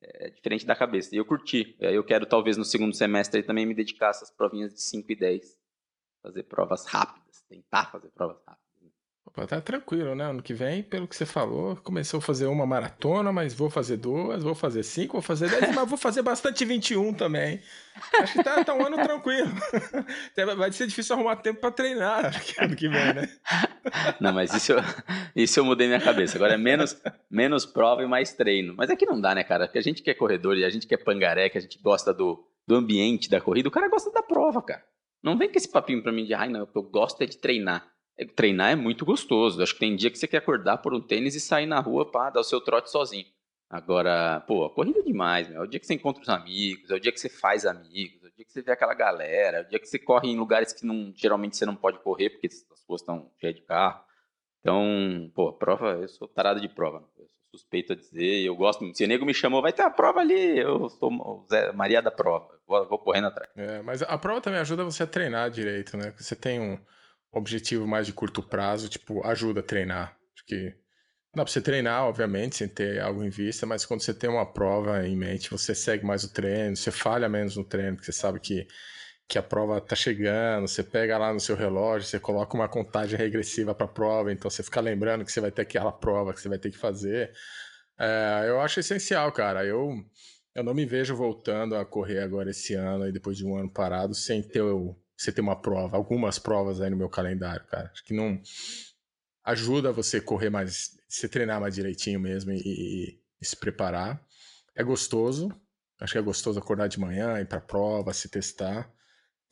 [0.02, 1.16] É diferente da cabeça.
[1.16, 1.78] E eu curti.
[1.80, 5.16] Eu quero, talvez, no segundo semestre também me dedicar a essas provinhas de 5 e
[5.16, 5.63] 10
[6.24, 8.64] fazer provas rápidas, tentar fazer provas rápidas.
[9.26, 10.26] Opa, tá tranquilo, né?
[10.26, 13.98] Ano que vem, pelo que você falou, começou a fazer uma maratona, mas vou fazer
[13.98, 17.62] duas, vou fazer cinco, vou fazer dez, mas vou fazer bastante 21 também.
[18.20, 19.50] Acho que tá, tá um ano tranquilo.
[20.58, 22.26] Vai ser difícil arrumar tempo para treinar
[22.60, 23.30] ano que vem, né?
[24.20, 24.74] Não, mas isso,
[25.36, 26.38] isso eu mudei minha cabeça.
[26.38, 28.76] Agora é menos, menos prova e mais treino.
[28.78, 29.68] Mas é que não dá, né, cara?
[29.68, 31.80] Porque a gente que é corredor e a gente que é pangaré, que a gente
[31.82, 34.84] gosta do, do ambiente da corrida, o cara gosta da prova, cara.
[35.24, 37.90] Não vem com esse papinho pra mim de, ai, não, eu gosto é de treinar.
[38.18, 39.64] É, treinar é muito gostoso.
[39.64, 42.12] Acho que tem dia que você quer acordar por um tênis e sair na rua
[42.12, 43.26] para dar o seu trote sozinho.
[43.70, 45.62] Agora, pô, a corrida é demais, meu.
[45.62, 48.24] É o dia que você encontra os amigos, é o dia que você faz amigos,
[48.24, 50.38] é o dia que você vê aquela galera, é o dia que você corre em
[50.38, 54.04] lugares que não, geralmente você não pode correr porque as ruas estão cheias de carro.
[54.60, 57.04] Então, pô, prova, eu sou tarado de prova.
[57.56, 58.92] Suspeito a dizer, eu gosto.
[58.96, 62.02] Se o nego me chamou, vai ter a prova ali, eu sou o Zé Maria
[62.02, 63.50] da prova vou, vou correndo atrás.
[63.56, 66.14] É, mas a prova também ajuda você a treinar direito, né?
[66.18, 66.80] Você tem um
[67.32, 70.18] objetivo mais de curto prazo, tipo, ajuda a treinar.
[70.36, 70.76] Acho que
[71.36, 74.46] dá pra você treinar, obviamente, sem ter algo em vista, mas quando você tem uma
[74.46, 78.18] prova em mente, você segue mais o treino, você falha menos no treino, porque você
[78.18, 78.68] sabe que,
[79.28, 83.18] que a prova tá chegando, você pega lá no seu relógio, você coloca uma contagem
[83.18, 86.42] regressiva para a prova, então você fica lembrando que você vai ter aquela prova que
[86.42, 87.34] você vai ter que fazer.
[87.98, 89.66] É, eu acho essencial, cara.
[89.66, 90.04] Eu
[90.56, 93.70] eu não me vejo voltando a correr agora esse ano, aí depois de um ano
[93.70, 94.62] parado, sem ter,
[95.18, 97.90] você ter uma prova, algumas provas aí no meu calendário, cara.
[97.92, 98.40] Acho que não
[99.44, 104.24] ajuda você correr mais, você treinar mais direitinho mesmo e, e, e se preparar.
[104.76, 105.50] É gostoso,
[106.00, 108.92] acho que é gostoso acordar de manhã, ir pra prova, se testar.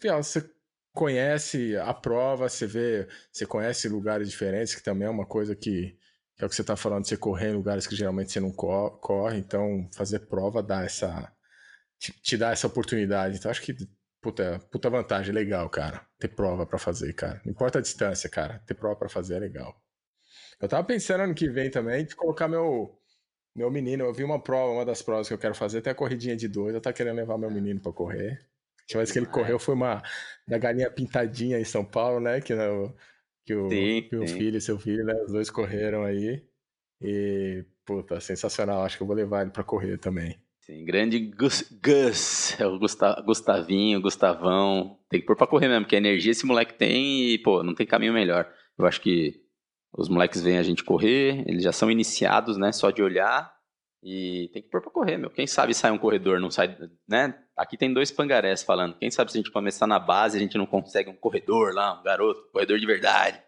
[0.02, 0.50] Afinal, você
[0.94, 5.96] conhece a prova, você vê, você conhece lugares diferentes, que também é uma coisa que
[6.36, 8.52] que é o que você está falando, você correr em lugares que geralmente você não
[8.52, 11.32] corre, então fazer prova dá essa.
[12.00, 13.38] te, te dá essa oportunidade.
[13.38, 13.76] Então acho que,
[14.22, 16.08] puta, puta vantagem, legal, cara.
[16.20, 17.42] Ter prova para fazer, cara.
[17.46, 18.60] Não importa a distância, cara.
[18.68, 19.82] Ter prova para fazer é legal.
[20.62, 22.98] Eu tava pensando ano que vem também de colocar meu.
[23.56, 25.96] Meu menino, eu vi uma prova, uma das provas que eu quero fazer, tem a
[25.96, 28.51] corridinha de dois, eu tava querendo levar meu menino para correr.
[28.92, 30.02] Última vez que ele correu foi uma
[30.48, 32.42] da galinha pintadinha em São Paulo, né?
[32.42, 32.94] Que no,
[33.46, 35.14] que o, sim, que o filho e seu filho, né?
[35.26, 36.44] Os dois correram aí.
[37.02, 38.84] E, puta, sensacional.
[38.84, 40.38] Acho que eu vou levar ele pra correr também.
[40.60, 45.00] Sim, grande Gus, Gus é o Gustavinho, Gustavão.
[45.10, 47.74] Tem que pôr pra correr mesmo, porque a energia esse moleque tem e, pô, não
[47.74, 48.52] tem caminho melhor.
[48.78, 49.42] Eu acho que
[49.98, 52.72] os moleques veem a gente correr, eles já são iniciados, né?
[52.72, 53.52] Só de olhar.
[54.04, 55.30] E tem que pôr pra correr, meu.
[55.30, 56.76] Quem sabe sai um corredor, não sai,
[57.08, 57.38] né?
[57.56, 58.98] Aqui tem dois pangarés falando.
[58.98, 62.00] Quem sabe se a gente começar na base, a gente não consegue um corredor lá,
[62.00, 63.40] um garoto, um corredor de verdade.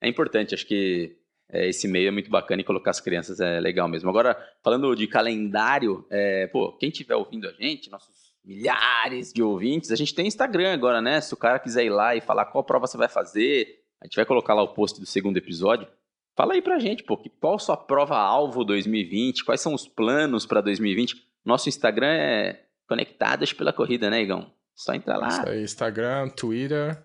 [0.00, 1.16] É importante, acho que
[1.50, 4.08] é, esse meio é muito bacana e colocar as crianças é legal mesmo.
[4.08, 9.90] Agora, falando de calendário, é, pô, quem estiver ouvindo a gente, nossos milhares de ouvintes,
[9.90, 11.20] a gente tem Instagram agora, né?
[11.20, 14.14] Se o cara quiser ir lá e falar qual prova você vai fazer, a gente
[14.14, 15.88] vai colocar lá o post do segundo episódio.
[16.36, 19.42] Fala aí pra gente, pô, qual sua prova-alvo 2020?
[19.42, 21.26] Quais são os planos para 2020?
[21.42, 24.52] Nosso Instagram é Conectadas pela Corrida, né, Igão?
[24.74, 25.28] Só entrar lá.
[25.28, 27.02] Isso aí, Instagram, Twitter.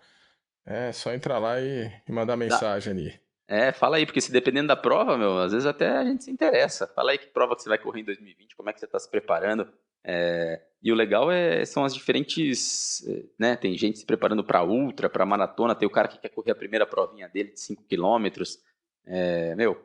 [0.65, 3.19] É, só entrar lá e, e mandar mensagem ali.
[3.47, 6.31] É, fala aí, porque se dependendo da prova, meu, às vezes até a gente se
[6.31, 6.85] interessa.
[6.87, 8.99] Fala aí que prova que você vai correr em 2020, como é que você está
[8.99, 9.65] se preparando.
[10.03, 13.05] É, e o legal é, são as diferentes,
[13.39, 13.55] né?
[13.55, 16.55] Tem gente se preparando para ultra, para maratona, tem o cara que quer correr a
[16.55, 18.59] primeira provinha dele de 5 quilômetros.
[19.05, 19.77] É, meu,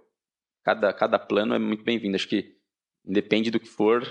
[0.63, 2.17] cada, cada plano é muito bem-vindo.
[2.17, 2.57] Acho que
[3.05, 4.03] independe do que for,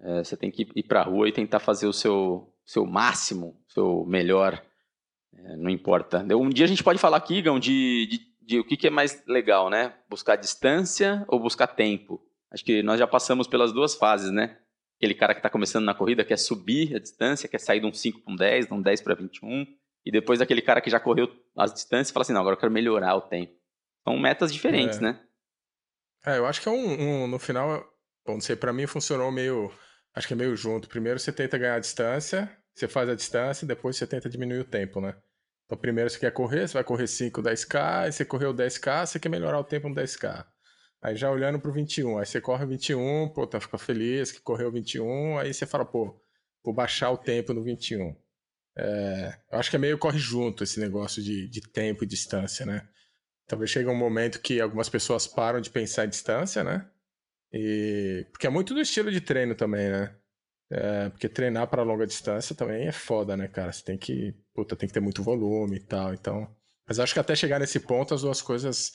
[0.00, 3.60] é, você tem que ir para a rua e tentar fazer o seu, seu máximo,
[3.68, 4.62] seu melhor.
[5.34, 6.24] É, não importa.
[6.34, 8.90] Um dia a gente pode falar aqui, Gão, de, de, de o que, que é
[8.90, 9.94] mais legal, né?
[10.08, 12.20] Buscar distância ou buscar tempo?
[12.50, 14.56] Acho que nós já passamos pelas duas fases, né?
[14.98, 17.92] aquele cara que está começando na corrida quer subir a distância, quer sair de um
[17.92, 19.64] 5 para um 10, de um 10 para 21,
[20.04, 22.72] e depois aquele cara que já correu as distâncias fala assim, não, agora eu quero
[22.72, 23.52] melhorar o tempo.
[24.08, 25.02] São metas diferentes, é.
[25.02, 25.20] né?
[26.24, 27.84] É, eu acho que é um, um no final,
[28.26, 29.70] bom, não sei, para mim funcionou meio,
[30.14, 30.88] acho que é meio junto.
[30.88, 34.64] Primeiro você tenta ganhar a distância, você faz a distância, depois você tenta diminuir o
[34.64, 35.14] tempo, né?
[35.66, 39.20] Então primeiro você quer correr, você vai correr 5, 10k, aí você correu 10k, você
[39.20, 40.46] quer melhorar o tempo no 10k.
[41.02, 44.72] Aí já olhando pro 21, aí você corre 21, pô, tá, fica feliz que correu
[44.72, 46.18] 21, aí você fala, pô,
[46.64, 48.16] vou baixar o tempo no 21.
[48.74, 52.64] É, eu acho que é meio corre junto esse negócio de, de tempo e distância,
[52.64, 52.88] né?
[53.48, 56.86] Talvez chegue um momento que algumas pessoas param de pensar em distância, né?
[57.52, 58.26] E...
[58.30, 60.14] Porque é muito do estilo de treino também, né?
[60.70, 63.72] É, porque treinar para longa distância também é foda, né, cara?
[63.72, 66.54] Você tem que, puta, tem que ter muito volume e tal, então...
[66.86, 68.94] Mas acho que até chegar nesse ponto as duas coisas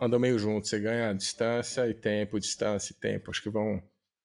[0.00, 0.70] andam meio juntos.
[0.70, 3.30] Você ganha distância e tempo, distância e tempo.
[3.30, 3.82] Acho que vão.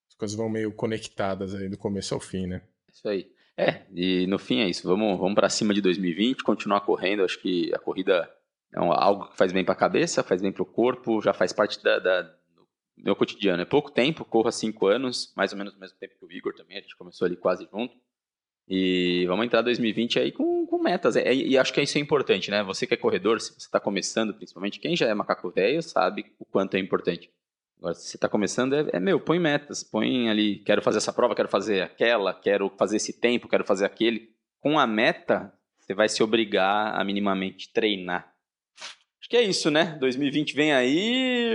[0.08, 2.62] As coisas vão meio conectadas aí do começo ao fim, né?
[2.92, 3.32] Isso aí.
[3.58, 4.88] É, e no fim é isso.
[4.88, 7.24] Vamos, vamos para cima de 2020, continuar correndo.
[7.24, 8.30] Acho que a corrida
[8.78, 11.52] é algo que faz bem para a cabeça, faz bem para o corpo, já faz
[11.54, 13.62] parte da, da, do meu cotidiano.
[13.62, 16.32] É pouco tempo, corro há cinco anos, mais ou menos o mesmo tempo que o
[16.32, 16.78] Igor também.
[16.78, 17.96] A gente começou ali quase junto.
[18.70, 21.16] E vamos entrar 2020 aí com, com metas.
[21.16, 22.62] É, e acho que isso é importante, né?
[22.64, 26.26] Você que é corredor, se você está começando, principalmente, quem já é macaco velho sabe
[26.38, 27.32] o quanto é importante.
[27.80, 31.14] Agora, se você está começando, é, é, meu, põe metas, põe ali, quero fazer essa
[31.14, 34.30] prova, quero fazer aquela, quero fazer esse tempo, quero fazer aquele.
[34.60, 38.34] Com a meta, você vai se obrigar a minimamente treinar.
[39.28, 39.98] Acho que é isso, né?
[40.00, 41.52] 2020 vem aí.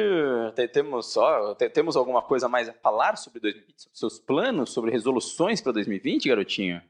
[0.74, 5.62] Temos só, temos alguma coisa mais a falar sobre 2020, sobre seus planos, sobre resoluções
[5.62, 6.82] para 2020, garotinho?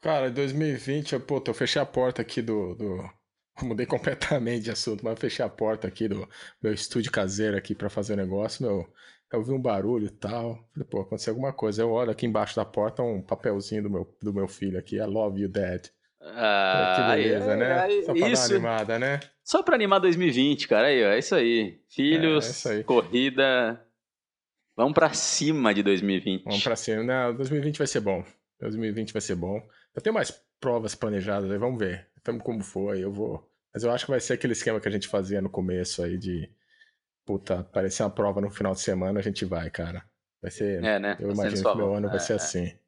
[0.00, 3.10] Cara, em 2020, eu, pô, eu fechei a porta aqui do, do...
[3.64, 6.28] Mudei completamente de assunto, mas fechei a porta aqui do
[6.62, 8.88] meu estúdio caseiro aqui para fazer o negócio, meu.
[9.32, 10.64] Eu ouvi um barulho e tal.
[10.72, 11.82] Falei, pô, aconteceu alguma coisa.
[11.82, 14.98] Eu olho aqui embaixo da porta um papelzinho do meu, do meu filho aqui.
[14.98, 15.88] I love you, dad.
[16.20, 18.02] Ah, que beleza, né?
[18.02, 19.20] Só pra isso, dar uma animada, né?
[19.44, 20.88] Só pra animar 2020, cara.
[20.88, 21.80] Aí, ó, é isso aí.
[21.88, 22.84] Filhos, é, é isso aí.
[22.84, 23.84] corrida.
[24.76, 26.44] Vamos pra cima de 2020.
[26.44, 27.02] Vamos pra cima.
[27.02, 28.24] Não, 2020 vai ser bom.
[28.60, 29.60] 2020 vai ser bom.
[29.94, 32.08] Eu tenho mais provas planejadas aí, vamos ver.
[32.24, 33.48] Vamos como foi, eu vou.
[33.72, 36.18] Mas eu acho que vai ser aquele esquema que a gente fazia no começo aí
[36.18, 36.50] de.
[37.24, 40.04] Puta, aparecer uma prova no final de semana, a gente vai, cara.
[40.40, 40.82] Vai ser.
[40.82, 41.16] É, né?
[41.20, 42.38] Eu imagino que meu ano vai ser é, é.
[42.38, 42.78] assim.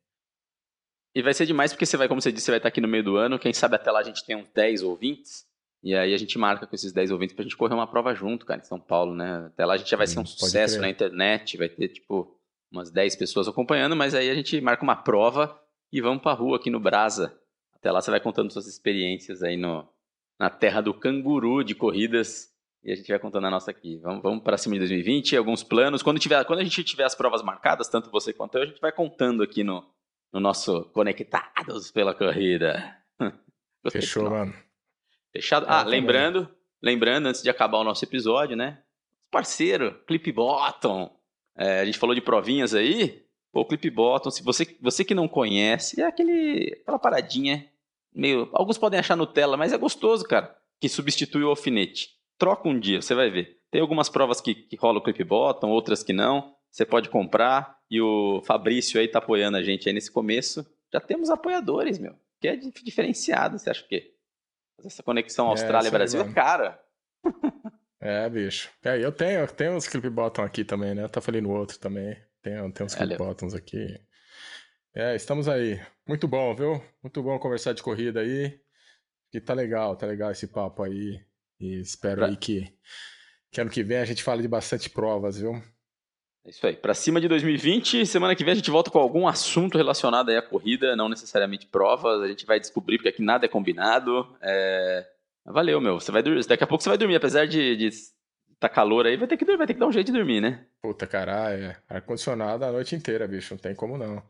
[1.14, 2.88] E vai ser demais porque você vai, como você disse, você vai estar aqui no
[2.88, 3.38] meio do ano.
[3.38, 5.44] Quem sabe até lá a gente tem uns 10 ouvintes.
[5.82, 8.44] E aí a gente marca com esses 10 ouvintes pra gente correr uma prova junto,
[8.44, 9.46] cara, em São Paulo, né?
[9.46, 12.36] Até lá a gente já vai ser um sucesso na internet, vai ter, tipo,
[12.70, 15.58] umas 10 pessoas acompanhando, mas aí a gente marca uma prova
[15.90, 17.34] e vamos pra rua aqui no Brasa.
[17.74, 19.88] Até lá você vai contando suas experiências aí no,
[20.38, 22.50] na terra do canguru de corridas
[22.84, 23.98] e a gente vai contando a nossa aqui.
[23.98, 26.02] Vamos, vamos para cima de 2020, alguns planos.
[26.02, 28.80] Quando, tiver, quando a gente tiver as provas marcadas, tanto você quanto eu, a gente
[28.82, 29.82] vai contando aqui no,
[30.32, 32.96] no nosso Conectados pela Corrida.
[33.90, 34.54] Fechou, mano.
[35.32, 35.66] Fechado?
[35.68, 36.48] Ah, lembrando,
[36.82, 38.82] lembrando, antes de acabar o nosso episódio, né?
[39.30, 41.10] Parceiro, Clip Bottom.
[41.56, 43.24] É, a gente falou de provinhas aí.
[43.52, 47.68] Pô, Clip Bottom, se você, você que não conhece, é aquele, aquela paradinha
[48.12, 48.48] meio.
[48.52, 50.56] Alguns podem achar Nutella, mas é gostoso, cara.
[50.80, 52.10] Que substitui o alfinete.
[52.38, 53.60] Troca um dia, você vai ver.
[53.70, 56.54] Tem algumas provas que, que rola o Clip Bottom, outras que não.
[56.70, 57.78] Você pode comprar.
[57.90, 60.64] E o Fabrício aí tá apoiando a gente aí nesse começo.
[60.92, 62.14] Já temos apoiadores, meu.
[62.40, 64.14] Que é diferenciado, você acha o quê?
[64.84, 66.80] Essa conexão é, Austrália-Brasil é cara.
[68.00, 68.70] É, bicho.
[68.82, 71.02] É, eu tenho, tenho uns Clip Bottom aqui também, né?
[71.02, 72.16] Eu tá falando no outro também.
[72.42, 74.00] Tem, tem uns clip bottoms aqui.
[74.94, 75.80] É, estamos aí.
[76.06, 76.82] Muito bom, viu?
[77.02, 78.58] Muito bom conversar de corrida aí.
[79.30, 81.22] Que tá legal, tá legal esse papo aí.
[81.60, 82.26] E espero pra...
[82.28, 82.72] aí que,
[83.50, 85.62] que ano que vem a gente fale de bastante provas, viu?
[86.44, 86.74] É isso aí.
[86.74, 90.36] Para cima de 2020, semana que vem a gente volta com algum assunto relacionado aí
[90.36, 92.22] à corrida, não necessariamente provas.
[92.22, 94.26] A gente vai descobrir porque aqui nada é combinado.
[94.40, 95.06] É...
[95.44, 96.00] Valeu, meu.
[96.00, 96.46] Você vai dormir.
[96.46, 97.90] Daqui a pouco você vai dormir, apesar de, de
[98.60, 100.66] tá calor aí, vai ter que vai ter que dar um jeito de dormir, né?
[100.82, 101.76] Puta, caralho, é.
[101.88, 104.22] ar-condicionado a noite inteira, bicho, não tem como não.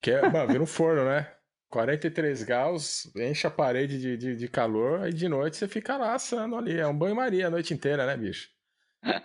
[0.00, 1.32] Que é, mano, vira um forno, né?
[1.70, 6.14] 43 graus, enche a parede de, de, de, calor, aí de noite você fica lá
[6.14, 6.78] assando ali.
[6.78, 8.48] É um banho-maria a noite inteira, né, bicho?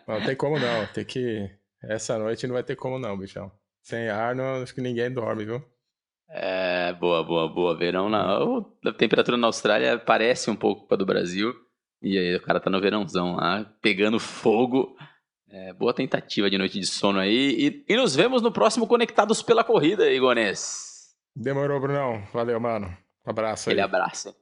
[0.08, 1.50] Não tem como não, tem que.
[1.84, 3.52] Essa noite não vai ter como não, bichão.
[3.82, 5.64] Sem ar, não, acho que ninguém dorme, viu?
[6.30, 7.78] É, boa, boa, boa.
[7.78, 8.40] Verão na.
[8.86, 11.54] A temperatura na Austrália parece um pouco com a do Brasil.
[12.02, 14.96] E aí o cara tá no verãozão lá, pegando fogo.
[15.50, 17.84] É, boa tentativa de noite de sono aí.
[17.88, 21.14] E, e nos vemos no próximo Conectados pela Corrida, Igonês.
[21.36, 22.24] Demorou, Brunão.
[22.34, 22.88] Valeu, mano.
[23.26, 23.74] Um abraço aí.
[23.74, 24.36] Aquele abraço.